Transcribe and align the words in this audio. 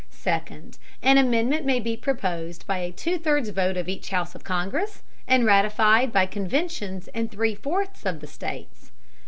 Second, 0.09 0.79
an 1.03 1.19
amendment 1.19 1.63
may 1.63 1.79
be 1.79 1.95
proposed 1.95 2.65
by 2.65 2.79
a 2.79 2.91
two 2.91 3.19
thirds 3.19 3.49
vote 3.49 3.77
of 3.77 3.87
each 3.87 4.09
House 4.09 4.33
of 4.33 4.43
Congress 4.43 5.03
and 5.27 5.45
ratified 5.45 6.11
by 6.11 6.25
conventions 6.25 7.07
in 7.09 7.29
three 7.29 7.53
fourths 7.53 8.03
of 8.03 8.19
the 8.19 8.25
States. 8.25 8.89